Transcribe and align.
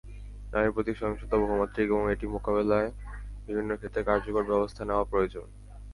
নারীর 0.53 0.71
প্রতি 0.71 0.91
সহিংসতা 0.95 1.35
বহুমাত্রিক 1.37 1.87
এবং 1.87 2.03
এটা 2.13 2.25
মোকাবিলায় 2.27 2.89
বিভিন্ন 3.47 3.71
ক্ষেত্রে 3.75 4.01
কার্যকর 4.03 4.43
ব্যবস্থা 4.43 4.81
নেওয়া 4.85 5.05
প্রয়োজন। 5.05 5.45